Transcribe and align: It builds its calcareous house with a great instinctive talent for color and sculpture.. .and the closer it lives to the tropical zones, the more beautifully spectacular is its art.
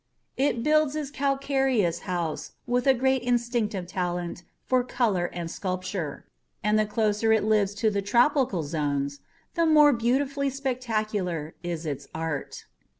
It 0.35 0.63
builds 0.63 0.95
its 0.95 1.11
calcareous 1.11 1.99
house 2.09 2.53
with 2.65 2.87
a 2.87 2.93
great 2.95 3.21
instinctive 3.21 3.85
talent 3.85 4.41
for 4.65 4.83
color 4.83 5.27
and 5.27 5.45
sculpture.. 5.51 6.25
.and 6.63 6.79
the 6.79 6.87
closer 6.87 7.31
it 7.31 7.43
lives 7.43 7.75
to 7.75 7.91
the 7.91 8.01
tropical 8.01 8.63
zones, 8.63 9.19
the 9.53 9.67
more 9.67 9.93
beautifully 9.93 10.49
spectacular 10.49 11.53
is 11.61 11.85
its 11.85 12.07
art. 12.15 12.65